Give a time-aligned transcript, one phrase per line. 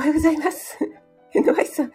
[0.00, 0.78] おはようございます。
[1.36, 1.92] NY さん、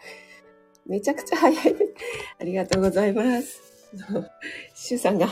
[0.85, 1.93] めちゃくちゃ早いです。
[2.39, 3.89] ありがとうございます。
[4.75, 5.25] シュさんが、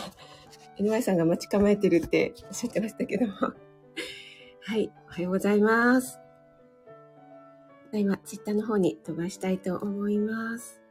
[0.80, 3.34] NY さんが待ち構えてるっておっしゃってましたけども。
[3.34, 3.56] は
[4.76, 6.20] い、おはようございます。
[7.92, 10.82] 今、ツイッターの方に飛ばしたいと思います。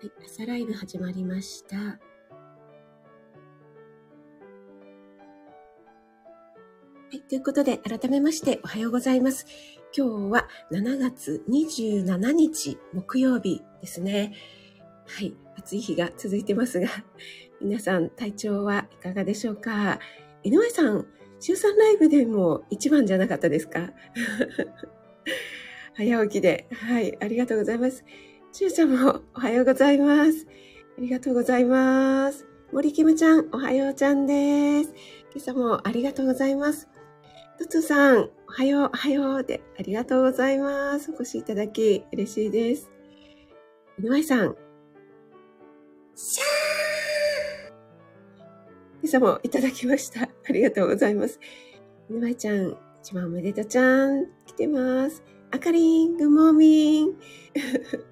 [0.00, 2.00] はい、朝ライブ始まりました。
[7.08, 9.46] はい、ということで、改めましておはようございます。
[9.96, 14.32] 今日は7月27日木曜日ですね。
[15.06, 16.88] はい、暑い日が続いてますが、
[17.62, 20.00] 皆さん体調はいかがでしょうか？
[20.42, 21.06] 井上さん、
[21.38, 23.92] 週3ライブでも一番じゃなかったですか？
[25.94, 26.66] 早起きで。
[26.72, 28.04] はい、ありがとうございます。
[28.52, 30.46] しゅうちゃんもおはようございます。
[30.98, 32.46] ありがとうございます。
[32.72, 34.92] 森キムちゃん、おはようちゃんです。
[35.32, 36.88] 今朝もありがとうございます。
[37.58, 41.10] トツさん、おはよう、おはようで、ありがとうございます。
[41.10, 42.90] お越しいただき、嬉しいです。
[43.98, 44.54] 井上さん、
[46.14, 46.46] シャー
[49.00, 50.24] 今朝もいただきました。
[50.24, 51.40] ありがとうございます。
[52.10, 55.22] ぬまいちゃん、一番おめでとうちゃん、来てます。
[55.50, 57.14] あかりん、グモーミン。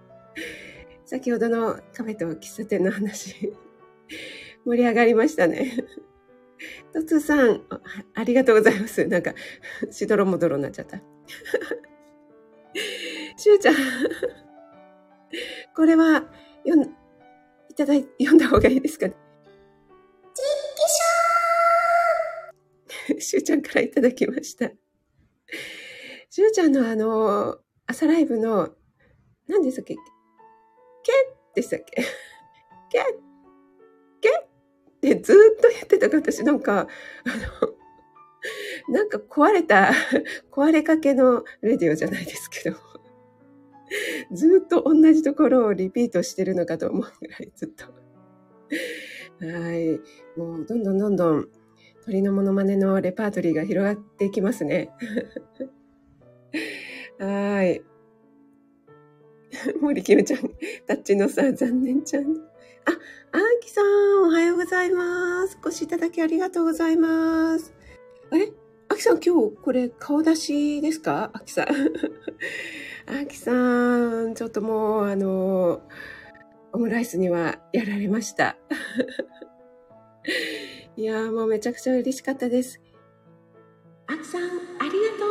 [1.05, 3.53] 先ほどのカフェと喫茶店の話、
[4.64, 5.84] 盛り上がりましたね。
[6.93, 7.81] トツさんあ、
[8.15, 9.05] ありがとうございます。
[9.11, 9.34] なんか、
[9.91, 10.98] しどろもどろになっちゃった。
[13.37, 13.75] しゅうちゃん、
[15.75, 16.31] これは、
[16.67, 16.83] 読ん、
[17.69, 19.15] いただい、読んだ方がいいですかね？
[23.19, 24.70] しゅうちゃんからいただきました。
[26.31, 28.75] しゅうちゃんのあの、朝ライブの、
[29.47, 29.95] 何でしたっけ？
[29.95, 30.01] ケ
[31.12, 32.03] ッでしたっけ？
[32.03, 32.05] ケッ
[32.91, 33.03] ケッ
[35.12, 36.86] ってずっと言ってたから私なんか、あ
[38.88, 39.92] の、なんか壊れた、
[40.50, 42.77] 壊れかけのレディオじゃないですけど、
[44.33, 47.84] ずっと同じところをリピートしてるのかと思うぐらいずっと。
[49.46, 50.01] はい。
[50.39, 51.48] もうどんどんどんどん
[52.05, 54.90] 鳥のモノマネのレパートリーが広がっていきますね。
[57.18, 57.83] はい。
[59.80, 60.40] 森キムちゃん、
[60.86, 62.24] タッチのさ、残念ちゃん。
[62.24, 62.29] あ、
[63.34, 63.84] アーキさん、
[64.28, 65.58] おはようございます。
[65.64, 67.74] お越しいただきありがとうございます。
[68.30, 68.52] あれ
[68.89, 71.30] アキさん、今日これ顔出しですか？
[71.34, 71.67] アキさん。
[73.11, 73.50] アキさ
[74.24, 75.83] ん、ちょっともう、あの、
[76.73, 78.56] オムライスにはやられました。
[80.96, 82.80] いやーもうめちゃくちゃ嬉しかったです。
[84.06, 84.46] あきさん、あ
[84.84, 85.27] りがと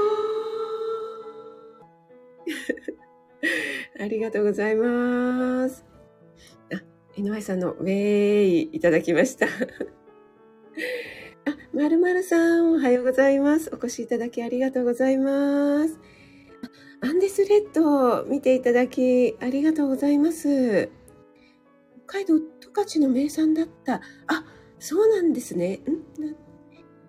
[4.01, 5.82] う ありがとうございます。
[7.15, 9.45] 井上さんのウェーイいただきました。
[9.45, 9.49] あ、
[11.73, 13.69] まるまるさん、おはようございます。
[13.71, 15.99] お越しいただきありがとうございます。
[17.01, 20.89] アンデスレッド見ていただきありがとうございます。
[22.07, 24.01] 北海道十勝の名産だった。
[24.25, 24.45] あ、
[24.79, 25.75] そうなんですね。
[25.75, 25.81] ん？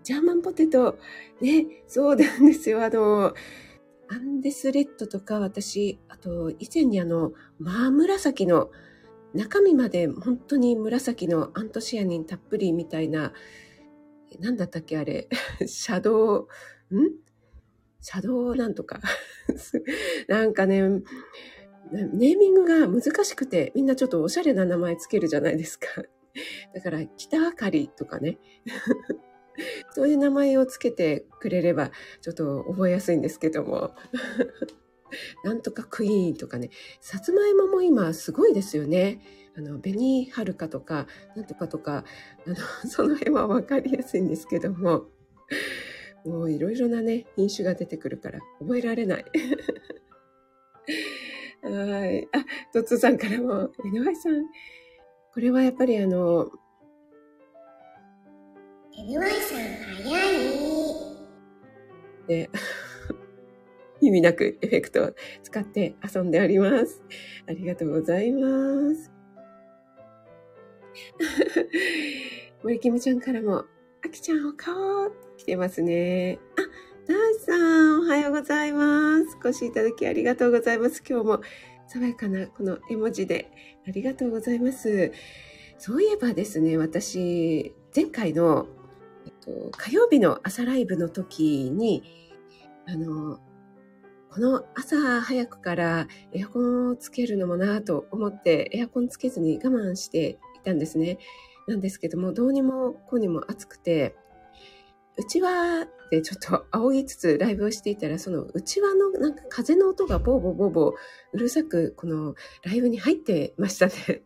[0.03, 0.98] ジャーマンポテト。
[1.41, 2.84] ね、そうなんですよ。
[2.84, 3.32] あの、
[4.09, 8.71] アンデスレッドとか私、あと以前にあの、真紫の
[9.34, 13.33] 中身まで本当に紫のアントシアニンたっぷりみたいな、
[14.39, 15.28] なんだったっけあれ、
[15.67, 16.49] シャド
[16.91, 17.25] ウ、ん？
[18.00, 19.00] シャドウなんとか。
[20.28, 20.83] なんかね、
[21.91, 25.87] ネーミングが難しくて、みんなちょっとおしゃれな名前つけるじゃないですか。
[26.75, 28.39] だから、北あかりとかね。
[29.93, 31.91] そういう名前をつけてくれれば、
[32.21, 33.95] ちょっと覚えやすいんですけども。
[35.44, 36.70] なんとかクイーンとかね。
[37.00, 39.20] さつまいもも今すごいですよね。
[39.56, 41.06] あの、紅はるかとか、
[41.37, 42.04] なんとかとか、
[42.47, 42.56] あの、
[42.88, 45.06] その辺はわかりやすいんですけども。
[46.25, 49.25] もういろいろなね、品種が出てくるから覚えられない。
[51.62, 52.26] はい。
[52.32, 54.47] あ、トッツーさんからも、井上さん、
[55.34, 56.50] これはやっぱりあの、
[58.97, 59.59] NY さん
[60.04, 60.34] 早い。
[62.27, 62.48] で、
[64.06, 67.03] 意味なくエフェクトを使って遊んでおります。
[67.48, 69.12] ありがとうございます。
[72.62, 73.65] 森キムちゃんからも、
[74.04, 76.39] あきちゃんお顔来てますね。
[76.56, 76.62] あ、
[77.06, 79.36] ダーさん、おはようございます。
[79.45, 81.03] お越しいただきありがとうございます。
[81.07, 81.41] 今日も
[81.86, 83.50] 爽やかなこの絵文字で
[83.86, 85.12] ありがとうございます。
[85.78, 88.66] そういえばですね、私、前回の、
[89.27, 92.03] えっと、火曜日の朝ライブの時に、
[92.86, 93.39] あの、
[94.34, 101.19] この朝早くからエアコンをつけるのもなぁと思ってエアコンつけずに我慢していたんですね。
[101.69, 104.16] なんですけども、どうにもこうにも暑くて、
[105.16, 110.92] うちわでちょっと仰ぎつつライブをしていたら、そのうちわのなんか風の音がボーボーボーボー
[111.33, 112.34] うるさくこの
[112.65, 114.25] ライブに入ってましたね。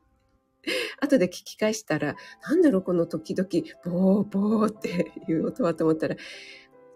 [1.00, 2.16] 後で聞き返したら、
[2.48, 3.48] なんだろうこの時々、
[3.84, 6.16] ボーボーっていう音はと思ったら、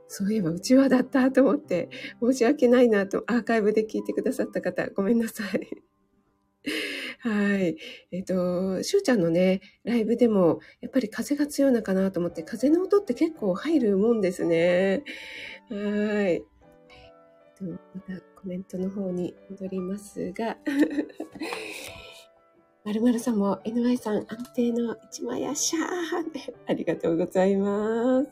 [0.09, 1.89] そういえばうちわだったと思って、
[2.23, 5.69] 申し訳ないなとアーカイブで聞いてくださった方、ごめんなさい。
[7.21, 7.77] はい。
[8.11, 15.05] えっ、と、しゅうちゃんのね、ライブでも、やっぱり風が強いのかなと思って、風の音って結構入るもんですね。
[15.69, 16.45] はい。
[17.61, 20.57] またコメントの方に戻りますが、
[22.85, 24.27] まるまるさんも NY さん安
[24.57, 28.29] 定の一枚やしゃーありがとうございます。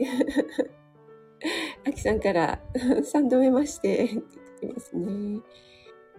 [1.86, 4.24] あきさんから 3度目ましてって言っ
[4.60, 5.40] てますね。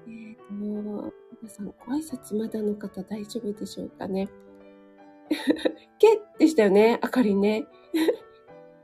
[0.08, 4.30] えっ、ー、と、皆さん、ご挨拶まだの方大丈夫でしょうかね？
[6.00, 7.66] けでしたよね、あかりね。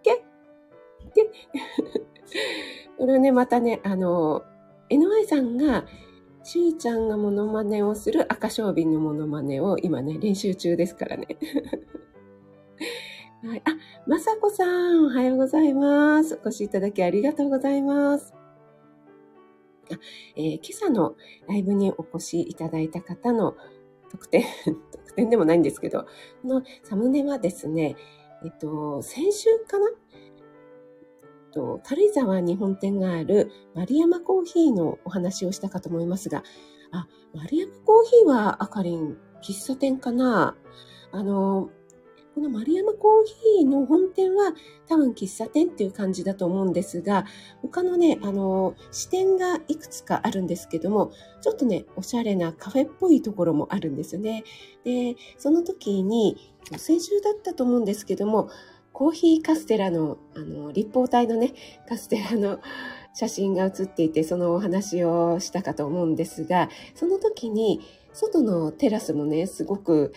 [0.02, 0.24] け
[1.14, 1.30] け
[2.98, 4.44] これをね、またね、あの、
[4.90, 5.86] NY さんが、
[6.44, 11.28] しゅうちゃんがモノマネをする赤小瓶のモノマネを今ね、練習中ですからね。
[13.44, 13.62] はい。
[13.66, 13.72] あ、
[14.06, 16.40] まさこさん、おはようございます。
[16.46, 18.36] お越しいただきありがとうございます。
[19.92, 19.96] あ
[20.36, 21.16] えー、今朝の
[21.50, 23.56] ライブにお越しいただいた方の
[24.12, 24.44] 特典、
[24.94, 26.06] 特典でもないんですけど、
[26.44, 27.96] このサムネはですね、
[28.46, 29.88] えっと、先週かな？
[31.52, 36.44] と、軽井沢に本店がある丸山コーヒーのお話をしたかと思いますが、
[36.92, 40.56] あ、丸山コーヒーはあかりん喫茶店かな？
[41.12, 41.72] あの、
[42.33, 43.25] この丸山コー
[43.60, 44.54] ヒーの本店は
[44.88, 47.25] 多分喫茶店っていう感じだと思うんですが、
[47.62, 51.12] 他のね、あの、支店がいくつかあるんですけども、
[51.42, 54.45] ちょっとね、おしゃれなカフェっぽいところもあるんですよね。
[54.86, 56.38] で、その時に、
[56.78, 58.50] 先週だったと思うんですけども、
[58.94, 61.54] コーヒーカステラの、あの、立方体のね、
[61.88, 62.60] カステラの
[63.13, 67.81] 写真が写っていて、そのお話をしたかと思うんですが、その時に、
[68.13, 70.13] 外のテラスもね、すごく、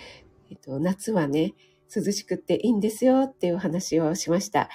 [0.50, 1.54] えっと、夏はね、
[1.94, 4.68] 涼しくていいんですよっていう話をしました。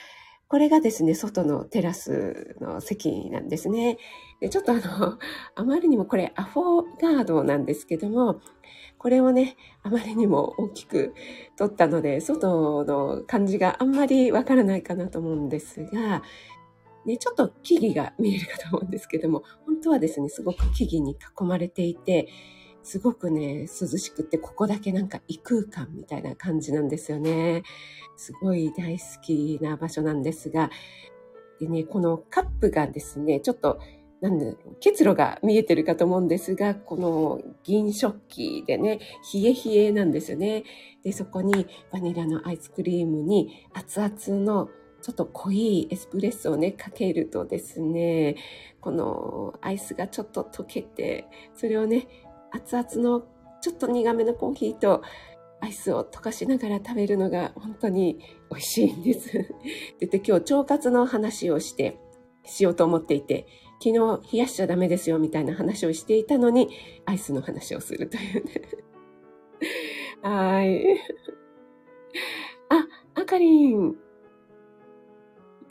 [0.50, 4.00] これがですね、外のテラスの席なんですね。
[4.39, 5.19] でちょっとあの、
[5.54, 8.42] あまりにもこれアフォガードなんですけども、
[8.98, 11.13] これをね、あまりにも大きく
[11.56, 16.24] 取ったので、外の感じがあんまりわからないかなと思うんですが、
[17.06, 22.27] ね、ちょっと木々が見えるかと思うんですけども、本当はですね、すごく木々に囲まれていて、
[22.89, 27.62] すごくね、涼しくって、ここだけなんか異空間みたいな感じなんですよね。
[28.18, 30.71] すごい大好きな場所なんですが、
[31.59, 33.80] でね、このカップがですね、ちょっと、
[34.21, 39.00] なんだろう、結露が見えてるかと思うんですが、この銀食器でね、
[39.36, 40.63] 冷え冷えなんですよね。
[41.03, 44.68] で、そこにバニラのアイスクリームに熱々の
[45.03, 48.36] ちょっと濃いエスプレッソをね、かけるとですね、
[48.81, 52.07] このアイスがちょっと溶けて、それをね、
[52.51, 53.28] 熱々の
[53.62, 55.04] ちょっと苦めのコーヒーと
[55.62, 58.18] アイスを溶かしながら食べるのが本当に
[58.50, 59.54] 美味しいんです。
[60.00, 62.00] でで今日腸活の話をして、
[62.44, 63.46] しようと思っていて、
[63.84, 63.94] 昨日
[64.34, 66.69] 冷やしちゃダメですよみたいな話をしていたのに、
[67.06, 68.51] アイスの話をするというね。
[70.24, 71.00] はい。
[72.69, 73.96] あ、あかりん。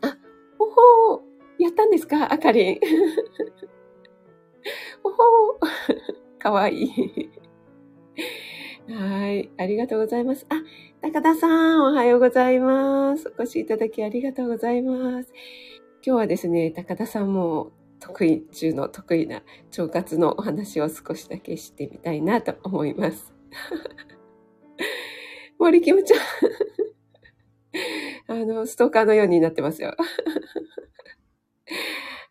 [0.02, 0.16] あ、
[0.58, 1.20] おほー。
[1.62, 2.78] やったんですかあかりん。
[5.02, 6.27] おほー。
[6.38, 7.30] かわいい。
[8.88, 9.50] はい。
[9.58, 10.46] ありがとうございます。
[10.48, 10.62] あ、
[11.02, 13.32] 高田さん、おはようございます。
[13.38, 15.32] お越しいただきありがとうございます。
[16.04, 19.42] 今日はですね、高田さんも得意中の得意な
[19.76, 23.32] 腸活のお話を少しだけしてみたいなと思います。
[25.58, 26.18] 森キムちゃん
[28.40, 29.96] あの、ストーカーのようになってますよ。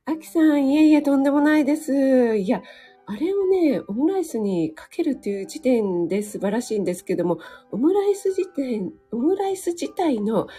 [0.06, 2.38] あきさん、いえいえ、とんでもないです。
[2.38, 2.64] いや、
[3.10, 7.40] あれをね、オムライスにかけるという時点で素晴らしいんですけども、
[7.72, 10.50] オムライス自体、オムライス自体の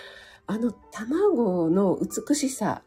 [0.46, 2.82] あの卵の美しさ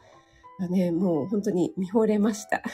[0.59, 2.63] がね、もう本当に見惚れました。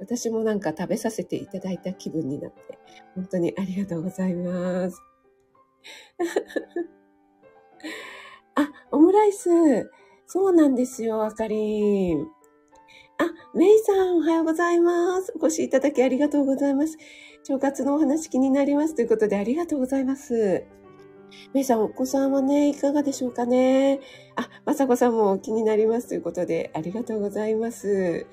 [0.00, 2.78] 私もなんか食べさせていただいた気分になって、
[3.14, 5.02] 本当にありがとうございます。
[8.56, 9.50] あ、オムライス。
[10.26, 12.26] そうなんですよ、あかりん。
[13.22, 15.32] あ、メイさん、おはようございます。
[15.40, 16.98] お越しいただきありがとうございます。
[17.48, 20.64] 腸活のお話気になりますということでありがとうございます。
[21.54, 24.00] メイさん、お子さんはね、いかがでしょうかね。
[24.34, 28.26] あ、まさこさんも気になりますということでありがとうございます。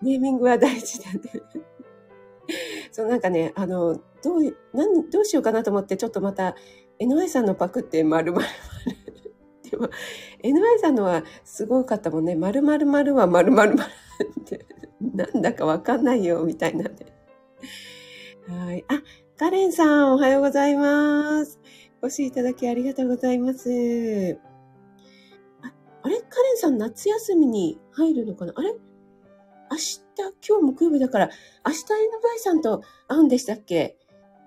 [0.00, 1.20] ネーミングは大事だね。
[2.90, 6.56] そう、なんかね、あの、どう、何、どうしようかなと思って、ちょっとまた
[6.98, 8.46] NY さんのパクって丸々
[9.70, 9.88] でも、
[10.42, 12.34] NY さんのはすごかったもんね。
[12.34, 13.82] 丸々丸は丸々丸、
[15.00, 17.12] なんだかわかんないよ、みたいなんで。
[18.48, 18.84] はい。
[18.88, 19.02] あ、
[19.38, 21.60] カレンさん、おはようございます。
[22.02, 24.38] お越しいただきありがとうございます。
[25.62, 26.18] あ、あれ？
[26.20, 28.52] カレンさん、夏休みに入るのかな？
[28.56, 28.74] あれ？
[29.70, 30.00] 明日、
[30.46, 31.30] 今日木曜日だから、
[31.66, 31.84] 明日 NY
[32.38, 33.96] さんと会うんでしたっけ？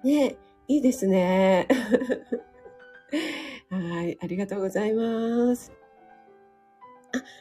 [0.03, 1.67] ねいいですね。
[3.69, 5.71] はい、ありがとうございます。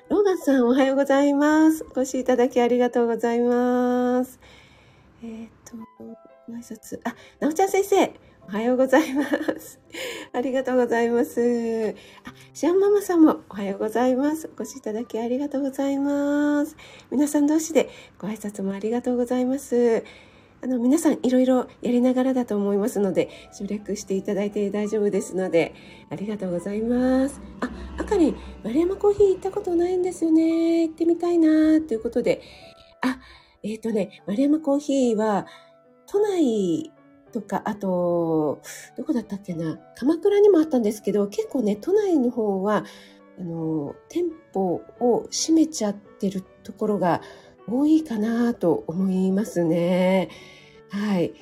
[0.09, 1.85] ローガンさんおはようございます。
[1.85, 4.38] お越しいただきありがとうございます。
[5.23, 5.76] えっ、と、
[6.52, 7.00] 挨拶。
[7.04, 8.12] あ、なおちゃん先生、
[8.49, 9.25] おはようございま
[9.59, 9.81] す。
[10.33, 11.95] ありがとうございます。
[12.25, 14.50] あ、シアンママさんもおはようございます。
[14.59, 16.76] お越しいただきありがとうございます。
[17.11, 17.88] 皆さん同士で
[18.19, 20.04] ご挨拶もありがとうございます。
[20.64, 25.75] あの、皆さんいろいろやりながらだと思いますので、省略していただいて大丈夫ですので、
[26.09, 27.38] ありがとうございます。
[27.61, 30.85] あ、あかり、丸山コーヒー行ったことないんですよね。
[30.85, 32.40] 行ってみたいなということで、
[33.02, 33.18] あ、
[33.62, 35.47] えっ、ー、とね、丸山コーヒーは、
[36.06, 36.90] 都内
[37.30, 38.62] とか、あと、
[38.97, 42.87] どこだったっけな、鎌倉にもあったんですけど、結構ね、都内の方は、
[43.38, 47.21] あの、店舗を閉めちゃってるところが
[47.68, 50.28] 多いかなと思いますね。
[50.90, 51.35] はい。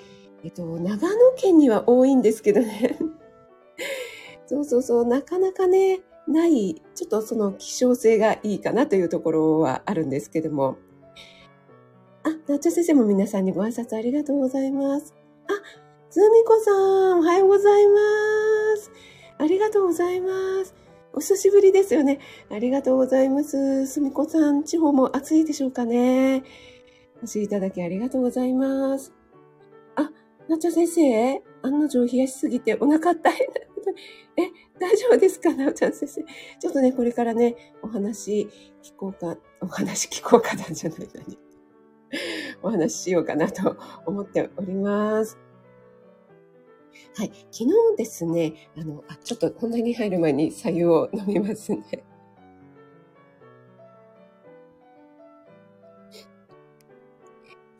[0.44, 2.98] えっと、長野県には多いんですけどね。
[4.46, 10.76] そうそうそう、なかなかね、ない、ちょっとその希少性がいいかなというところはあるんですけども。
[12.24, 15.14] あ、なっちゃ先生も皆さんにご挨拶ありがとうございます。
[15.48, 15.52] あ、
[16.10, 18.00] ずみこさん、おはようございま
[18.76, 18.90] す。
[19.38, 20.81] ありがとうございます。
[21.14, 22.20] お久しぶりですよね。
[22.50, 23.86] ありがとうございます。
[23.86, 26.42] すみこさん、地方も暑いでしょうかね。
[27.20, 29.12] お越しいただきありがとうございます。
[29.96, 30.10] あ、
[30.48, 33.90] なっちゃ先生、案の定冷やしすぎてお腹大変なこと
[34.42, 36.22] え、大丈夫ですかなおちゃん先生。
[36.58, 38.48] ちょっとね、これからね、お話
[38.82, 41.38] 聞こうか、お話聞こうかなんじゃないのに。
[42.62, 43.76] お話ししようかなと
[44.06, 45.38] 思っております。
[47.16, 47.32] はい。
[47.50, 51.82] 昨日ですね、あの、あ、ちょっと本題に入る前に左右を飲みますね。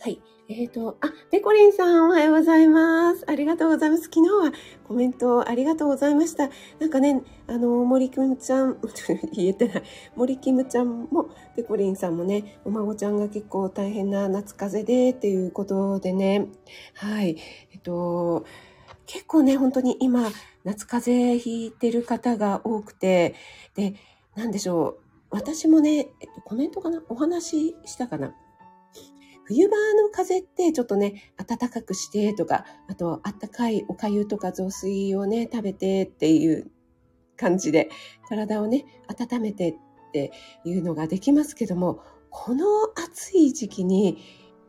[0.00, 0.21] はい。
[0.49, 3.25] えっ、ー、と、あ、ペコリンさんおはようございます。
[3.28, 4.04] ありがとうございます。
[4.04, 4.52] 昨日は
[4.83, 6.50] コメントありがとうございました。
[6.81, 8.78] なんかね、あの、森キムちゃん、
[9.33, 9.83] 言えてない。
[10.16, 16.49] 森キムちゃんも、ペコリンさんもね、お孫ちゃんが結構大変な夏風邪でっていうことでね、
[16.95, 17.37] はい。
[17.73, 18.45] えっと、
[19.06, 20.30] 結構ね、本当に今、
[20.64, 23.35] 夏風邪ひいてる方が多くて、
[23.75, 23.94] で、
[24.35, 24.99] なんでしょう。
[25.30, 28.35] 私もね、えっと、コメントかなお話ししたかな
[29.44, 36.71] 冬場の風邪ってちょっとね、暖かくしてとか、あと、あったかいお粥とか雑炊をね、食べてっていう
[37.37, 37.90] 感じで、
[38.28, 39.75] 体をね、温めてっ
[40.12, 40.32] て
[40.64, 42.66] いうのができますけども、この
[42.97, 44.18] 暑い時期に、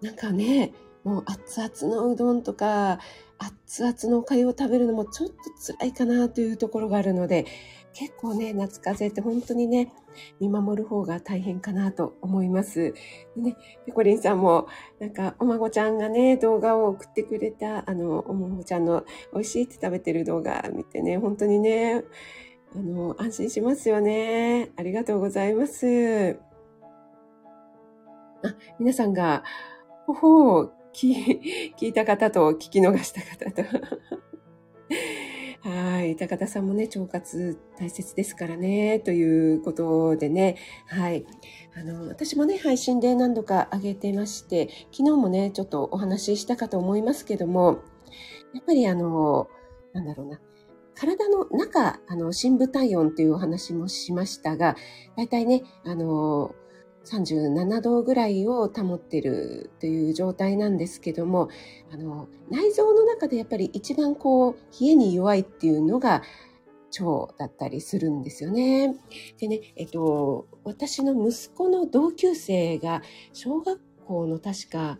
[0.01, 0.73] なんかね、
[1.03, 2.99] もう熱々のうどんとか、
[3.37, 5.35] 熱々のお粥を食べるのもちょっと
[5.77, 7.45] 辛いかなというところがあるので、
[7.93, 9.93] 結構ね、夏風邪って本当にね、
[10.39, 12.93] 見守る方が大変かなと思います。
[13.35, 14.67] でね、ペコリンさんも、
[14.99, 22.03] なんか、お孫ちゃんがね、動画を送ってくれた、あの、お孫ちゃんの美味しいって食べてる動画見てね、本当にね、
[22.75, 24.71] あの、安心しますよね。
[24.75, 26.39] ありがとうございます。
[28.43, 29.43] あ、皆さんが、
[30.07, 33.63] ほほう、聞いた方と聞き逃した方と
[35.69, 36.17] はい。
[36.17, 40.57] 高田さんもね、腸活大切ですからね、ということでね。
[40.87, 41.25] はい。
[41.75, 47.79] あの、私もね、配信で何度か上げてまして、昨日もね、ちょっとお話ししたかと思いますけども、
[48.53, 49.47] やっぱりあの、
[49.93, 50.41] なんだろうな。
[50.95, 54.75] 体の中、あの、深部体温というお話もしましたが、
[55.15, 56.53] 大体ね、あの、
[57.05, 61.49] 37度ぐらいを保ってるという状態なんですけども、
[61.91, 66.23] あの、内臓の中でやっぱり一番こう、冷えに弱いっていうのが
[66.99, 68.95] 腸だったりするんですよね。
[69.37, 73.01] でね、えっと、私の息子の同級生が
[73.33, 74.97] 小学校の確か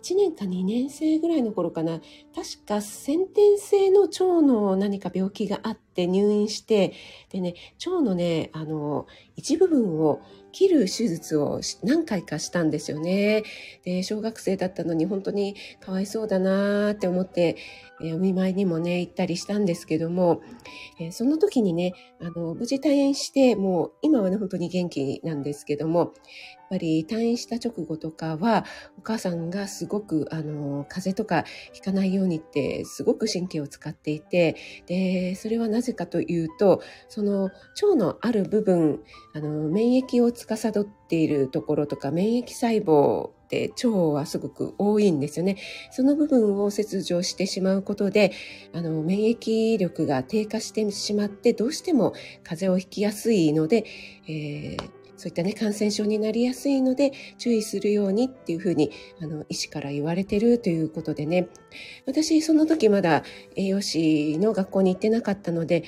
[0.00, 2.00] 1年か2年生ぐらいの頃かな、
[2.34, 6.94] 確か先天性の腸の何か病気があって、って入院して、
[7.30, 7.54] でね、
[7.86, 9.06] 腸のね、あの、
[9.36, 10.20] 一部分を
[10.52, 13.42] 切る手術を何回かしたんですよね。
[13.84, 17.56] で、小学生だったのに本当にかわいそうだなーって思って、
[18.02, 20.42] えーお見舞いにもね、行ったりしたんですけども、
[21.00, 26.10] えーその時にね、あの、無事退院して、もう今はね、本当に元気なんですけども、やっ
[26.70, 28.64] ぱり退院した直後とかは、
[28.98, 34.56] お母さんがすごく、あの、風邪とかひかないようにって、すごく神経を使っていて、
[34.86, 39.00] で、それはなぜかというと、その腸のある部分、
[39.34, 45.58] あの、免疫を司っているところとか、免疫細胞って腸はすごく多いんですよね。
[45.90, 48.32] その部分を切除してしまうことで、
[48.72, 52.12] あの、免疫力が低下してしまって、どうしても
[52.42, 53.84] 風邪をひきやすいので、
[54.26, 61.46] えーそういったね、感染症になりやすいので、注意するようにっていうふうに、あの、医師から言われてるということでね、
[62.06, 63.22] 私、その時まだ
[63.54, 65.84] 栄養士の学校に行ってなかったので、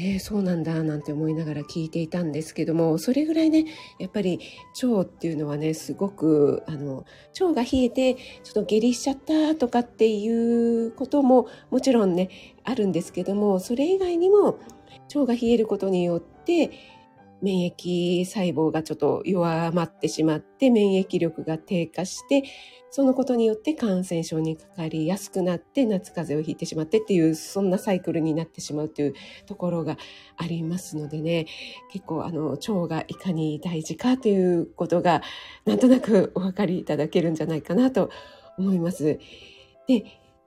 [0.00, 3.66] えーそうなんだなんて思いながら聞いていたんですけどもそれぐらいね
[3.98, 4.38] やっぱり
[4.80, 7.04] 腸っていうのはねすごくあの
[7.40, 12.30] 腸が冷えてちょっと下痢しちゃったとかっていうことももちろんね
[12.62, 14.60] あるんですけどもそれ以外にも
[15.12, 16.70] 腸が冷えることによって
[17.40, 22.44] 免疫細胞がちょっと弱まってしまって免疫力が低下して
[22.90, 29.14] そのことによって感染症にかかりやすくなって夏風邪をひいてしまってっていうそんなサイクルになってしまうという
[29.46, 29.98] ところが
[30.36, 31.46] ありますのでね
[31.92, 35.22] 結構あの腸がいかに大事かということが
[35.66, 38.10] なんとなくお分かりいただけるんじゃないかなと
[38.56, 39.18] 思います。
[39.86, 40.04] で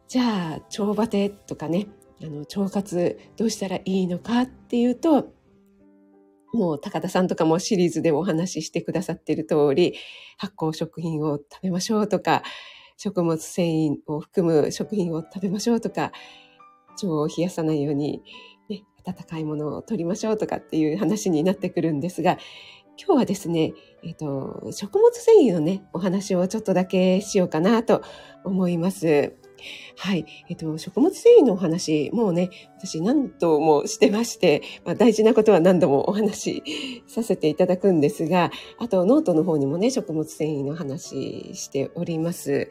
[0.07, 1.87] じゃあ腸バテとかね
[2.21, 5.33] あの腸活どうしたらいいのかっていうと
[6.53, 9.95] もう高田さんとかもシリーズでお話ししてくださっている通り、
[10.37, 12.43] 発酵食品を食べましょうとか、
[12.97, 16.11] 食物繊維を含む食品を食べましょうとか、
[17.01, 18.21] 腸を冷やさないように、
[18.69, 22.37] ね、温かいものを取りましょうとかっていう話になってくるんですが、
[22.97, 28.03] 今日はですね、えっ、と、食物繊維のね、お話をちょっとだけしようかなと
[28.43, 29.33] 思います。
[29.97, 30.25] はい。
[30.49, 42.69] えっと、食物繊維のお話、もうね、私何度もしてまして、まあ、大事なことは何度もお話しさせていただくんですが、あとノートの方にもね、食物繊維の話しております。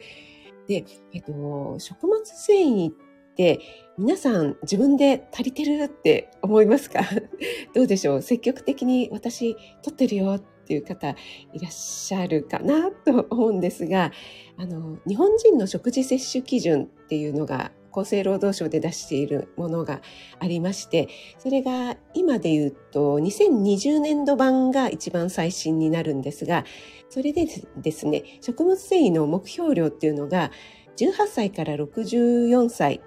[0.67, 2.93] で、えっと、食物繊維っ
[3.35, 3.59] て
[3.97, 7.01] 皆さん自分で足りてるって思いますか？
[7.73, 8.21] どうでしょう？
[8.21, 11.09] 積極的に私取ってるよっていう方
[11.53, 14.11] いらっしゃるかなと思うんですが、
[14.57, 20.01] あの、日本人の食事摂取基準っていうのが厚生労働省で出しているものが
[20.39, 26.65] ありまして、それが今で言うと2020年度版が一番最新になるんですが、
[27.09, 27.45] それで
[27.77, 30.51] ですね、食物繊維の目標量っていうのが
[30.97, 33.01] 18歳から64歳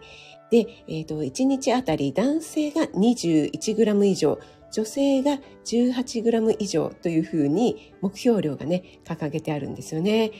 [0.50, 4.38] で、えっ、と、1日あたり男性が 21g 以上、
[4.74, 10.32] 女性が 18g 以上というふうに目標量がね、掲げてあるんですよね。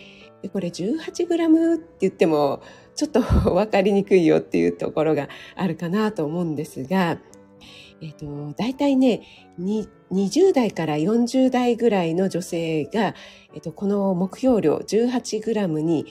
[0.43, 2.61] でこれ 18g って言っても
[2.97, 3.23] ちょっと
[3.55, 7.21] 分かりにくいよっていうところがあるかなと思うんですが、
[8.03, 9.23] えっ、と、大体ね、
[9.61, 13.15] 20代から40代ぐらいの女性が、
[13.55, 16.07] えっ、と、この目標量 18g に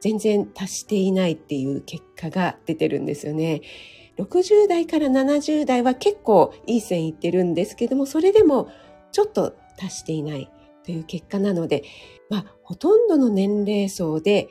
[0.00, 3.60] 全然達していないっていう結果が出てるんですよね。
[4.18, 8.70] 60代から70代は結構いい線いってるんですけども、それでも
[9.12, 10.50] ちょっと達していない
[10.84, 11.82] という結果なので、
[12.30, 14.48] まあ、ほとんどの年齢層で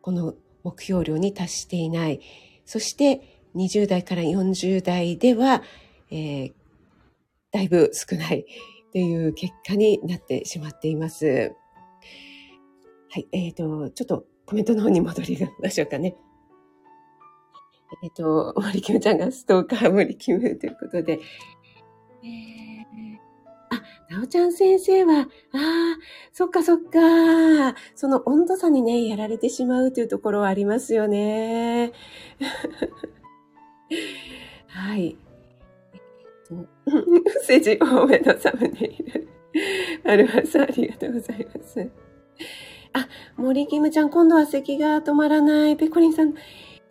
[0.00, 2.20] この目標量に達していない。
[2.64, 5.62] そして20代から40代では、
[6.10, 6.52] えー
[7.52, 8.46] だいぶ少ない
[8.92, 11.52] という結果になってしまっています。
[13.08, 16.16] はい、えっ、と、ちょっとコメントの方に戻りましょうかね。
[18.02, 21.20] えっ、と、森キムちゃんがストーカー森キムということで、
[22.22, 22.60] えー
[23.70, 25.26] あ、なおちゃん先生は、ああ、
[26.32, 27.76] そっかそっか。
[27.94, 31.92] その温度差にね、やられてしまうというところはありますよね。
[34.66, 35.16] はい。
[35.94, 36.00] えっ
[36.48, 36.66] と、メ
[37.20, 39.28] ッセジ多めのサムネイル。
[40.04, 41.90] アルファさん、ありがとうございます。
[42.92, 45.76] あ、森キムちゃん、今度は咳が止まらない。
[45.76, 46.34] ペコリンさん、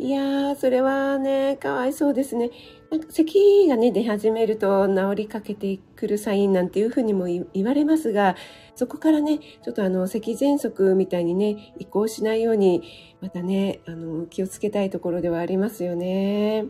[0.02, 2.52] いやー、それはね、かわいそうですね。
[2.90, 8.38] なんか咳がね、出始めると治りかけてくるサインなんていうふうにも言われますが、
[8.76, 12.82] そこからね、ちょっとあの、咳喘息みたいにね、移行しないように、
[13.20, 16.66] またね、あの、気をつけたいところではありますよね。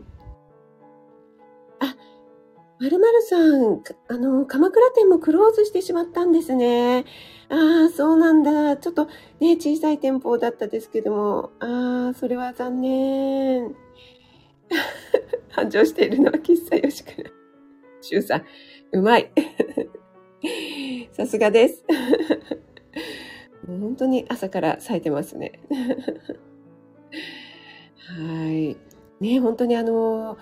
[2.80, 7.04] まるまるさん、あの、鎌倉店もクローズしてしまったんですね。
[7.50, 8.78] ああ、そうなんだ。
[8.78, 9.04] ちょっと
[9.38, 13.74] ね、小さい店舗だったですけども、ああ、それは残念。
[15.50, 17.30] 繁盛しているのは喫茶よしくら。
[18.00, 18.44] シュウさん、
[18.92, 19.30] うまい。
[21.12, 21.84] さすがです。
[23.66, 25.60] 本当に朝から咲いてますね。
[28.16, 28.78] はい。
[29.20, 30.38] ね、本当にあの、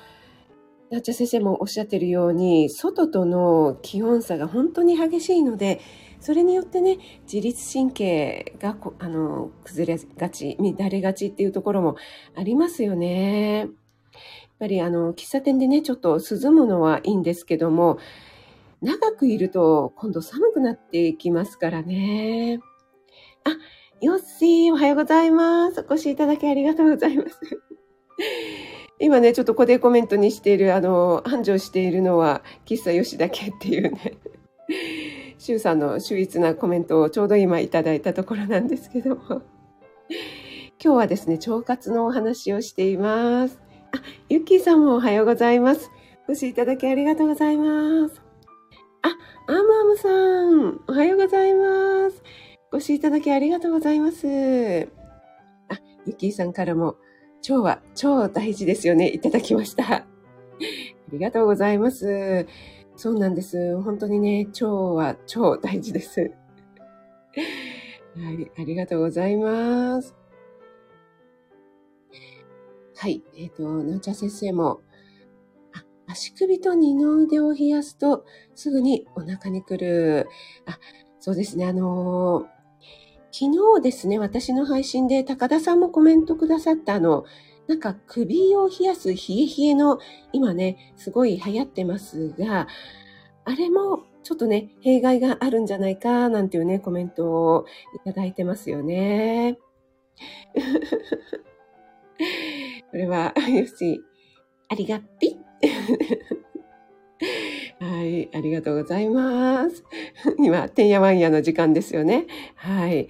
[0.90, 5.80] なっちゃ先生もおっしゃってるように、外との気温差が本当に激しいので、
[6.20, 6.98] それによってね、
[7.30, 11.96] 自律神経があの崩れがち、乱れがちっていうところも
[12.34, 13.60] ありますよね。
[13.60, 13.70] やっ
[14.58, 17.98] ぱりあの、喫茶店でね、ちょっと涼むのはいいんですけども、
[18.80, 22.60] 長くいると今度寒くなっていきますからね。
[23.44, 23.56] あ、
[24.00, 25.80] ヨッシー、おはようございます。
[25.80, 27.40] お越しいただきありがとうございます。
[29.00, 34.18] 今ね、ちょっとここでコメントにしている、あの、繁盛しているのは、喫茶吉だけっていうね。
[35.38, 39.42] シュウさんの秀逸なコメントをちょうど今いただいたところなんですけども。
[40.82, 43.58] 今日はですね、腸活のお話をしています。
[43.92, 45.90] あ、ゆきーさんもおはようございます。
[46.28, 48.20] お越しいただきありがとうございます。
[49.02, 49.08] あ、
[49.46, 52.22] アムアムさん、おはようございます。
[52.72, 54.26] お越しいただきありがとうございます。
[54.26, 56.96] あ、ゆきーさんからも、
[57.48, 59.08] 腸は超大事ですよね。
[59.08, 59.84] いただきました。
[59.94, 60.06] あ
[61.10, 62.46] りがとうございます。
[62.96, 63.80] そうなんです。
[63.80, 66.20] 本当にね、腸は超大事です。
[66.20, 66.26] は
[68.32, 70.14] い、ありがとうございます。
[72.96, 74.80] はい、えっ、ー、と、なおちゃん先生も、
[75.72, 80.28] あ、足首と二の腕を冷やすと、すぐにお腹に来る。
[80.66, 80.78] あ、
[81.20, 82.57] そうですね、あのー
[83.38, 87.24] 昨日ですね、私の配信で高田さんもコメントくださったあの、
[87.68, 90.00] なんか首を冷やす冷え冷えの、
[90.32, 92.66] 今ね、すごい流行ってますが、
[93.44, 99.56] あれもちょっとね、弊害があるんじゃないか、なんていうね、コメントをいただいてますよね。
[102.90, 104.02] これは、よし、
[104.68, 105.38] ありがっぴ。
[107.80, 109.84] はい、ありがとうございます。
[110.38, 112.26] 今、てんやわんやの時間ですよね。
[112.56, 113.08] はい。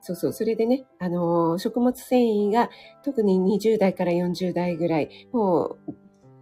[0.00, 2.70] そうそう、それでね、あのー、食物繊維が
[3.02, 5.94] 特に20代から40代ぐらい、もう、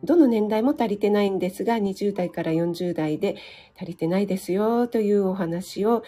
[0.02, 3.36] どの年代も足りてないんですが、20代から40代で
[3.76, 6.02] 足りてないですよというお話を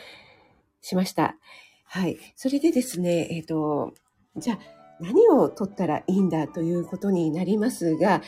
[0.81, 1.37] しました。
[1.85, 2.19] はい。
[2.37, 3.93] それでですね、えっ、ー、と、
[4.37, 4.59] じゃあ
[5.01, 8.23] 何を取ったらいいんだということになりますが、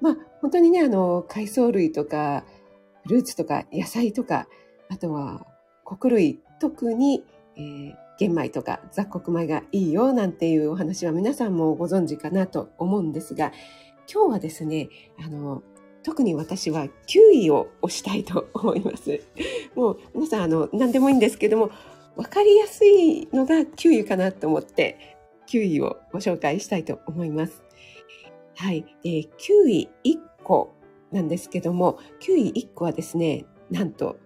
[0.00, 2.44] まあ、本当にね、あの、海藻類とか、
[3.04, 4.46] フルーツとか野菜とか、
[4.90, 5.46] あとは
[5.84, 7.24] 穀類、特に、
[7.56, 13.52] えー、玄米とか雑穀米がいいよなんていうお話は皆さんもご存知かなと思うんですが、
[14.06, 15.62] 今日はですね、あの、
[16.02, 19.22] 特に私はキウイを推したいと思います。
[19.74, 21.70] もう皆さん、あの、何でもいいんですけども、
[22.16, 27.63] わかりやすいのがキウイかなと思って、キウイをご紹介したいと思います。
[28.56, 28.84] はい。
[29.02, 30.74] で、キウイ1個
[31.12, 34.18] なんですけども、キウイ1個はですね、なんと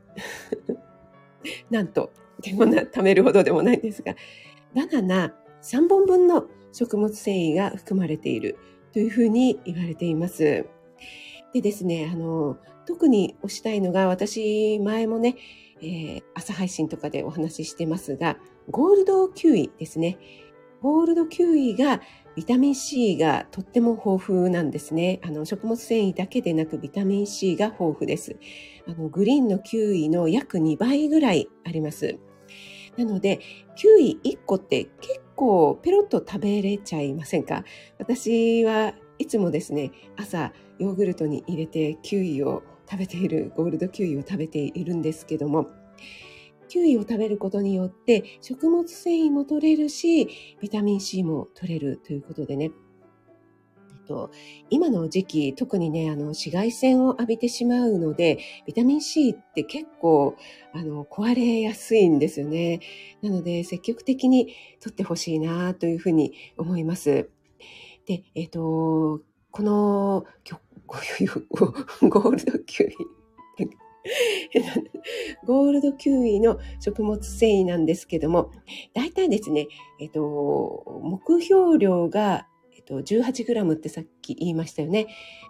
[1.71, 2.11] なんと、
[2.43, 4.14] でもな、貯めるほどでもないんですが、
[4.75, 8.57] バナナ3本分の食物繊維が含まれている
[8.93, 10.67] というふうに言われています。
[11.53, 15.37] でですね、あの、特に推したいのが、私、前もね、
[15.81, 18.38] えー、朝配信とかでお話ししてますが、
[18.71, 20.19] ゴールドキウイですね。
[20.83, 22.01] ゴールドキウイが
[22.38, 25.18] ビタミン C がとっても豊富なんですね。
[25.24, 28.37] あの食物繊維だけでなくビタミン C が豊富です。
[28.87, 32.16] あのグリーンのキウイの約2倍ぐらいあります。
[32.96, 33.40] なので、
[33.74, 37.64] キウイ1個って結構ペロッと食べれちゃいませんか？
[37.98, 45.66] 私はいつもですね、朝ヨーグルトに入れてキウイを食べている、ゴールドキウイを食べているんですけども、
[46.68, 50.28] キウイを食べることによって食物繊維も取れるし、
[50.61, 52.70] ビタミン C も取れるということでね。
[54.70, 60.37] 今の時期、特にね、あの、紫外線を浴びてしまうので、ビタミン C って結構、
[60.72, 62.81] あの、壊れやすいんですよね。
[63.22, 67.28] なので、積極的に取ってほしいなというふうに思います。
[68.07, 70.24] で、えっ、ー、と、この、
[72.09, 73.17] ゴールドキウイ。
[75.45, 78.51] ゴールドキウイの食物繊維なんですけども、
[78.95, 79.69] 大体ですね、
[80.01, 85.07] えっと、目標量が、えっと、18g ってさっき言いましたよね。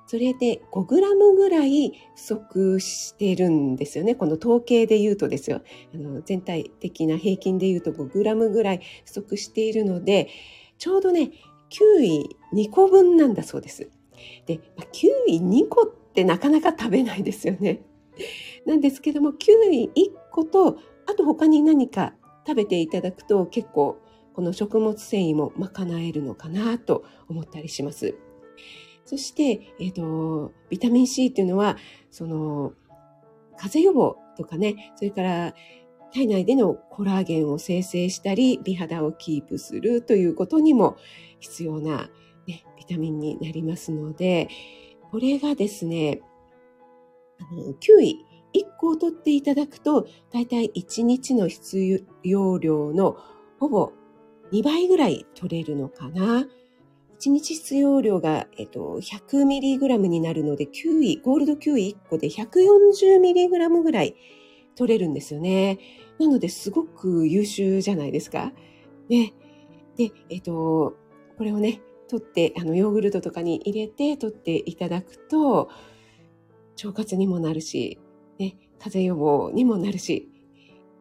[0.06, 4.14] それで 5g ぐらい不足してるんですよね。
[4.14, 5.60] この統計で言うとですよ。
[5.94, 10.28] あの全体的な平均で言うと 5g ぐらい不足しているので、
[10.78, 11.32] ちょうどね、
[11.68, 13.90] キウイ2個分なんだそうです。
[14.46, 14.60] で、
[14.92, 17.82] キウイ2個ってなかなか食べないですよね。
[18.66, 22.14] なんですけども、キウイ1個と、あと他に何か
[22.46, 23.98] 食べていただくと結構
[24.34, 28.14] この食物繊維も賄えるのかなと思ったりします。
[29.04, 31.76] そして、えっ、と、ビタミン C っていうのは、
[32.10, 32.72] その、
[33.56, 35.54] 風邪予防とかね、それから
[36.12, 40.96] 体内でのコラーゲンを生成したり、美肌をキープするということにも
[41.40, 42.10] 必要な、
[42.46, 44.48] ね、ビタミンになりますので、
[45.10, 46.20] これがですね、
[47.40, 48.24] あの、9位、
[48.54, 53.16] 1個を取っていただくと、だいたい1日の必要量の
[53.58, 53.92] ほぼ
[54.52, 56.46] 2倍ぐらい取れるのかな。
[57.20, 64.14] 1日必要量が、えっと、100mg になるので、9位、ゴールド9位1個で 140mg ぐらい
[64.76, 65.78] 取れるんですよね。
[66.20, 68.52] なので、すごく優秀じゃないですか。
[69.08, 69.34] ね。
[69.96, 70.96] で、えっと、
[71.36, 75.68] これをね、取って、あの、ヨーグルトとかに入れて取っていただくと、
[76.84, 77.98] 腸活にもなるし、
[78.38, 80.30] ね、風邪予防にもなるし、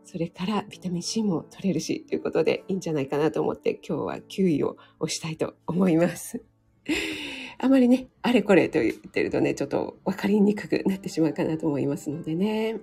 [0.04, 6.42] それからビタミン C も取れるし、ということでいいんじゃないかなと思って今日は9位を押したいと思います。
[7.60, 12.80] あまりね、あれこれと言ってるとね、ちょっと分かりにくくなってしまうかなと思いますのでね。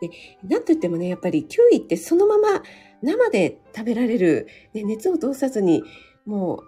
[0.00, 0.10] で、
[0.44, 2.62] なんと言ってもね、やっぱりキウイってそのまま
[3.02, 5.82] 生で食べられる、ね、熱を通さずに、
[6.26, 6.62] もう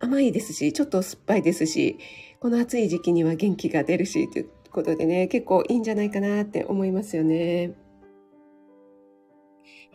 [0.00, 1.98] 甘いですし、ちょっと酸っぱいですし、
[2.40, 7.72] この暑い時期には元気が出るし、ということでね、結構いいんじゃないかなって思いますよね。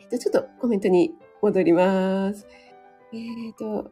[0.10, 2.48] じゃあちょっとコメントに戻ります。
[3.14, 3.92] えっ、ー、と、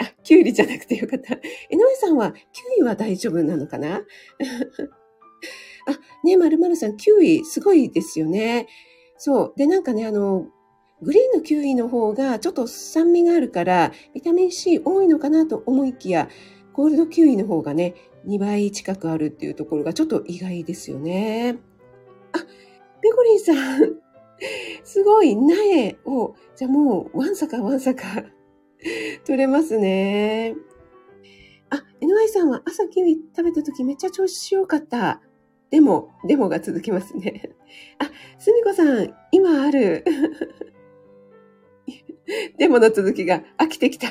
[0.00, 1.34] あ、キュウリじゃなくてよかった。
[1.34, 1.38] 井
[1.76, 2.42] 上さんは、キュ
[2.78, 3.96] ウイは大丈夫なのかな？
[5.86, 8.68] あ、ねまるまるさん、キュウイすごいですよね。
[9.18, 9.52] そう。
[9.56, 10.46] で、なんかね、あの、
[11.02, 16.28] グリーンのキウイの方がちょっと酸味があるから、ビタミン C 多いのかなと思いきや、
[16.72, 17.94] ゴールドキウイの方がね、
[18.26, 21.58] 2倍近くあるっていうところがちょっと意外ですよね。
[22.32, 22.38] あ、
[23.02, 24.04] ペコリンさん、
[24.84, 28.24] すごい苗を、じゃあもう、わんさかわんさか
[29.24, 30.56] 取れますね。
[31.70, 35.20] あ、NY さんは朝キウイ食べた時めっちゃ調子良かった。
[35.70, 37.50] でも、でもが続きますね。
[37.98, 40.04] あ、すみこさん、今ある。
[42.58, 44.08] でもの続きが飽きてきた。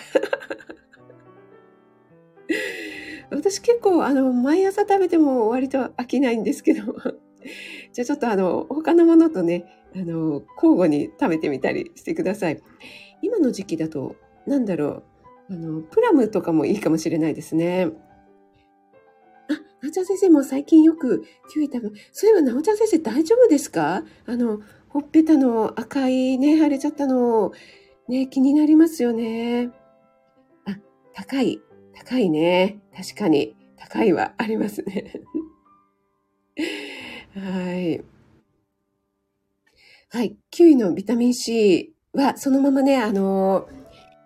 [3.36, 6.96] 私結構、あの、毎朝食べても割と飽きないんですけど、
[7.92, 9.66] じゃあちょっとあの、他のものとね、
[9.96, 12.62] あの、交互に食べてみたりしてください。
[13.22, 14.16] 今の時期だと、
[14.48, 15.04] なんだろ
[15.50, 17.92] う、あの、プラムとかもいいかもしれないですね。
[19.50, 24.04] あ、なおちゃん先生も最近よくキウイ食べ、そういえばなおちゃん先生大丈夫ですか？
[24.26, 27.52] あの、ほっぺたの赤いね、腫れちゃったの、
[28.08, 29.72] ね、気になりますよね。
[30.66, 30.78] あ、
[31.14, 31.62] 高い、
[31.96, 32.80] 高いね。
[32.96, 35.22] 確かに、高いはありますね。
[37.36, 38.04] はい。
[40.10, 40.38] はい。
[40.52, 43.68] キウイのビタミン C はそのままね、あの、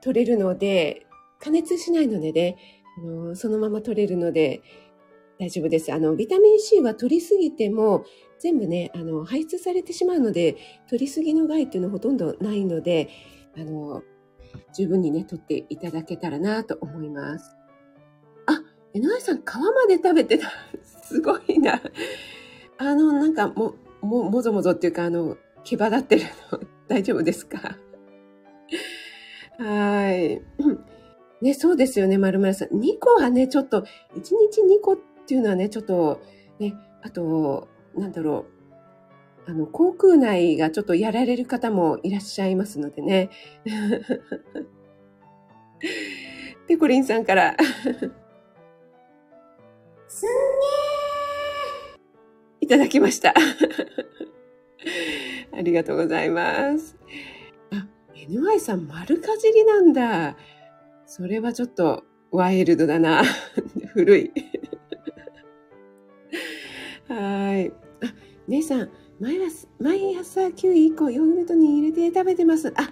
[0.02, 1.06] 取れるので、
[1.40, 2.58] 加熱しないのでね、
[2.98, 4.62] あのそのまま取れるので
[5.40, 5.94] 大丈夫です。
[5.94, 8.06] あの、ビタミン C は取りすぎても
[8.40, 10.58] 全部ね、あの、排出されてしまうので、
[10.90, 13.10] 取りすぎの害っていうのはほとんどないので、
[13.56, 14.04] あの、
[14.76, 17.57] 十分にね、取っていただけたらなと思います。
[19.06, 20.48] あ、江上さん、皮まで食べてた？
[21.04, 21.82] すごいな。
[22.78, 27.78] あの、なんかも、も、もぞもぞっていうか、あの、毛羽立ってるの、 大丈夫ですか？
[29.60, 30.42] はい。
[31.42, 32.70] ね、そうですよね、まるまるさん。
[32.70, 36.22] 2個はね、ちょっと、1日2個っていうのはね、ちょっと、
[36.60, 38.46] ね、あと、なんだろ
[39.48, 39.50] う。
[39.50, 43.30] あの、口腔内がちょっとやられる方もいらっしゃいますのでね。
[46.68, 47.56] ペコリンさんから。
[50.18, 50.30] すん
[52.60, 53.36] いただきました。
[55.54, 56.98] ありがとうございます。
[57.72, 60.36] あ、NY さん丸かじりなんだ。
[61.06, 63.24] それはちょっとワイルドだな。
[63.94, 64.32] 古い。
[67.08, 67.70] はい。
[67.70, 67.74] あ、
[68.48, 72.74] 姉さん、毎朝、毎朝キウイ1個ヨーグルトに入れて食べてます。
[72.76, 72.90] あ、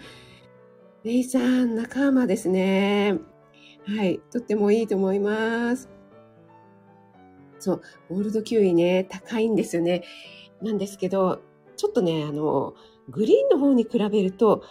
[1.04, 3.18] レイさん、仲間ですね。
[3.88, 4.22] はい。
[4.32, 5.95] とってもいいと思います。
[7.66, 10.04] そう、ゴールドキウイね、高いんですよね。
[10.62, 11.42] なんですけど、
[11.78, 12.76] ちょっとね、あの、
[13.10, 14.64] グリーンの方に比べると、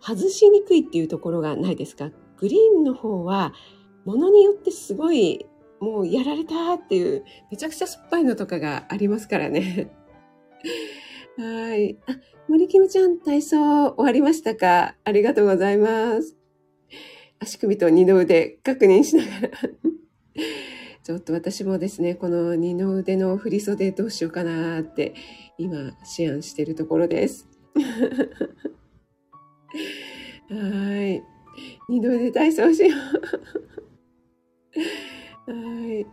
[0.00, 2.10] 外しにくいっていうところがないですか？
[2.38, 3.52] グリーンの方は、
[4.04, 5.46] ものによってすごい、
[5.78, 9.92] もうやられたっていう、めちゃくちゃ酸っぱいのとかがありますからね。
[11.38, 11.96] はい。
[12.08, 12.16] あ、
[12.48, 14.96] 森キムちゃん、体操終わりましたか？
[15.04, 16.36] ありがとうございます。
[17.38, 19.50] 足首と二の腕確認しながら。
[21.10, 25.16] ちょっと私もですね、この二の腕の振り袖どうしようかなって
[25.58, 25.90] 今思
[26.30, 27.48] 案しているところです。
[30.48, 30.54] は
[31.04, 31.20] い。
[31.88, 32.94] 二の腕体操しよ
[35.48, 35.50] う。
[35.50, 36.06] はい。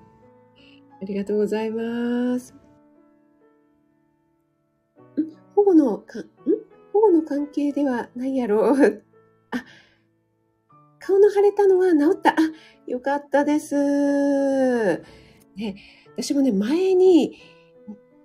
[0.99, 2.55] ありがとうございます。
[2.55, 2.57] ん？
[5.53, 6.25] 保護のか、ん？
[6.91, 8.73] 保護の関係ではないやろう。
[9.51, 9.63] あ、
[10.97, 12.31] 顔の腫れたのは治った。
[12.31, 12.35] あ、
[12.87, 15.03] よかったです。
[15.57, 15.75] ね、
[16.15, 17.37] 私もね、前に、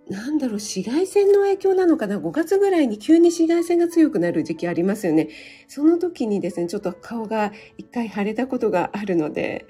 [0.08, 5.30] なんだろう、紫外線の影響なのかな ?5 月ぐらいに急に紫外線が強くなる時期ありますよね。
[5.66, 9.66] その時にですね、ちょっと顔が一回腫れたことがあるので。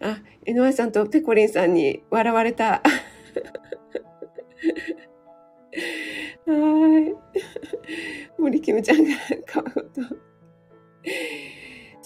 [0.00, 2.82] あ、井上さんとペコリンさんに笑われた。
[6.46, 7.14] はい。
[8.38, 9.10] 森キムちゃんが
[9.46, 9.72] 顔と。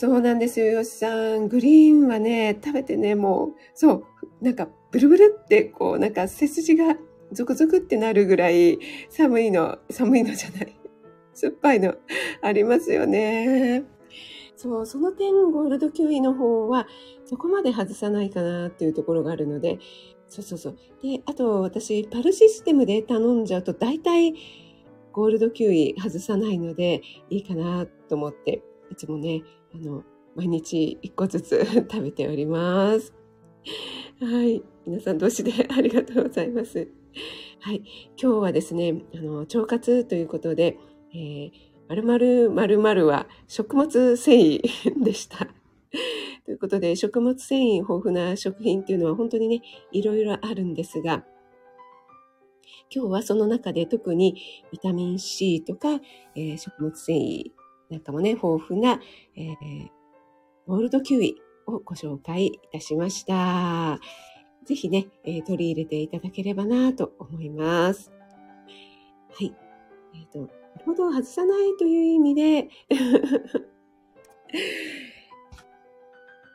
[0.00, 1.48] そうなんですよ、よしさん。
[1.48, 4.04] グリーンはね、食べてね、もう、そう、
[4.40, 6.96] なんか、ブルブルって、こう、なんか、背筋が
[7.32, 8.78] ゾクゾクってなるぐらい、
[9.10, 10.74] 寒いの、寒いのじゃない。
[11.34, 11.96] 酸っぱいの、
[12.40, 13.84] ありますよね。
[14.56, 16.88] そう、その点、ゴールドキウイの方は、
[17.26, 19.80] そこまで外さないかなっていうところがあるので、
[20.28, 20.76] そうそうそう。
[21.02, 24.32] で、あと、私、パルシステムで頼んじゃうと、大体、
[25.12, 29.42] ゴールドキウイ外さないので、いいかなと思って、いつもね、
[29.74, 30.04] あの、
[30.34, 33.14] 毎日一個ずつ 食べております。
[34.20, 34.62] はい。
[34.86, 36.88] 皆さん同士で ありがとうございます。
[37.60, 37.82] はい。
[38.20, 40.78] 今日はですね、あの、腸活ということで、
[41.14, 41.50] えー、
[41.88, 44.62] 〇〇〇〇は食物繊維
[45.02, 45.48] でした。
[46.44, 51.24] ということで、食物繊維豊富な食品っていうのは本当にね、いろいろあるんですが、
[52.92, 54.36] 今日はその中で特に
[54.72, 56.00] ビタミン C とか、
[56.34, 57.52] えー食物繊維
[57.90, 59.00] なんかもね、豊富な、
[59.36, 59.88] えー
[60.66, 61.34] ゴールドキウイ
[61.66, 63.98] をご紹介いたしました。
[64.64, 68.12] ぜひね、えー取り入れていただければなと思います。
[69.32, 69.52] はい。
[70.14, 70.48] えっ、と、
[70.86, 72.68] 労働を外さないという意味で、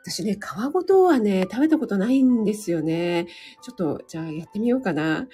[0.04, 3.26] 私ね、皮ごとはね、食べたことないんですよね。
[3.60, 5.28] ちょっと、じゃあやってみようかな。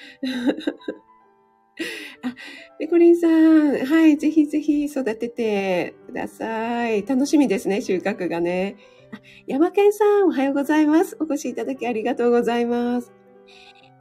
[2.22, 2.34] あ、
[2.78, 7.06] ペコリンさん、はい、ぜひぜひ育ててください。
[7.06, 8.76] 楽しみですね、収穫がね。
[9.12, 11.16] あ、山健さん、おはようございます。
[11.20, 13.12] お越しいただきありがとうございます。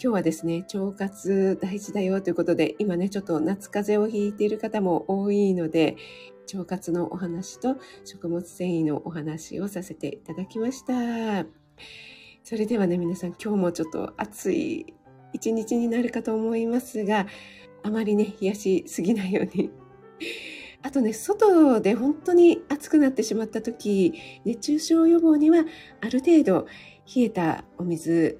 [0.04, 5.96] 今日はですね、腸活大事だよということで、今ね、ちょっと夏風邪をひいている方も多いので、
[6.54, 11.46] 腸活のお話と食物繊維のお話をさせていただきました。
[12.44, 14.96] それではね、皆さん今日もちょっと暑い
[15.34, 17.28] 一日になるかと思いますが、
[17.84, 19.72] あまりね、冷やしすぎないように。
[20.84, 24.13] あとね、外で本当に暑くなってしまった時、
[24.46, 25.65] 熱中症予防には
[26.02, 26.67] ある程度
[27.15, 28.39] 冷えたお水、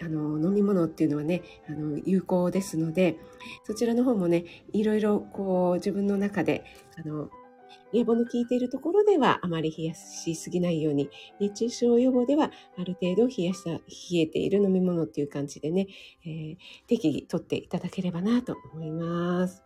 [0.00, 3.18] あの、飲み物っていうのはね、あの、有効ですので、
[3.64, 6.64] そちらの方もね、いろいろこう自分の中で、
[6.96, 7.30] あの、
[7.92, 13.80] 冷房の効いているところではあまり冷やしすぎないように、熱中症予防ではある程度冷やした、冷
[14.14, 15.86] えている飲み物っていう感じでね、
[16.24, 16.56] えー
[16.86, 19.62] 適宜取っていただければなと思います。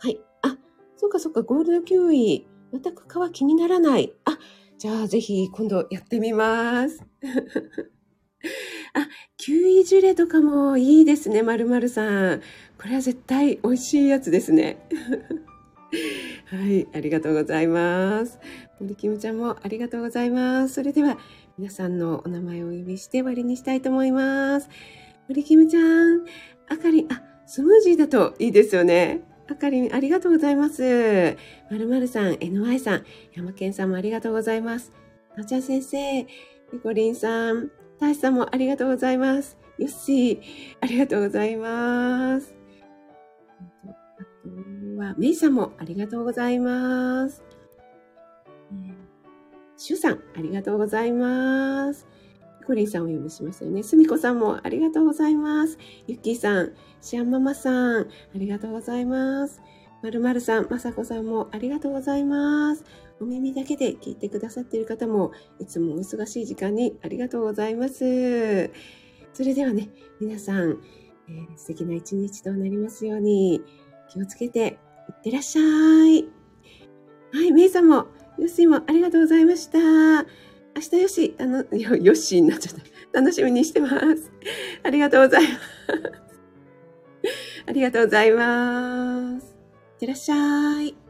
[0.00, 0.20] はい。
[0.42, 0.56] あ、
[0.96, 2.46] そうかそうか、ゴールドキウイ。
[2.72, 4.12] 全く皮気にならない。
[4.24, 4.38] あ、
[4.78, 7.04] じゃあぜひ今度やってみます。
[8.94, 12.40] あ、キウイジュレとかもいいですね、まるまるさん。
[12.80, 14.78] これは絶対美味しいやつですね。
[15.90, 18.38] はい、ありがとうございます。
[18.80, 20.74] 森キムちゃんもありがとうございます。
[20.74, 21.18] それでは、
[21.58, 24.68] 皆さんのお名前をお呼びして終わりにしたいと思います。
[25.28, 26.24] 森キムちゃん、
[26.68, 29.22] あかりん、あ、スムージーだといいですよね。
[29.50, 31.36] あかり、ありがとうございます。
[31.70, 34.92] まるまるさん、NY さん、山健さんもありがとうございます。
[35.36, 36.28] なちゃ先生、ニ
[36.82, 39.56] コリンさん、たしさんもありがとうございます。
[39.78, 40.40] よっしー、
[40.80, 42.57] ありがとうございます。
[44.98, 47.42] は、メイさんもありがとうございます。
[48.72, 49.08] えー
[49.80, 52.08] シュさん、ありがとうございます。
[52.66, 53.84] コリンさんをお呼びしましたよね。
[53.84, 55.78] すみこさんもありがとうございます。
[56.08, 59.62] ゆっきーさん、シアンママさん、ありがとうございます。
[60.02, 62.84] まるまるさん、まさこさんもありがとうございます。
[63.20, 65.30] お耳だけで聞いてくださっている方も、
[65.60, 68.70] いつもお忙しい時間にありがとうございます。
[69.32, 70.80] それではね、皆さん、
[71.28, 73.62] えー素敵な一日となりますように、
[74.10, 74.78] 気をつけて
[75.18, 76.28] ってらっしゃい。
[77.32, 78.06] はい、メイさんも、
[78.38, 79.78] ヨッシーもありがとうございました。
[79.78, 80.24] 明
[80.80, 82.74] 日ヨッシー、あの、よヨッシーになっちゃっ
[83.12, 83.20] た。
[83.20, 84.30] 楽しみにしてます。
[84.82, 85.60] ありがとうございます。
[87.66, 89.46] ありがとうございます。
[89.46, 89.52] いっ
[89.98, 91.07] てらっしゃい。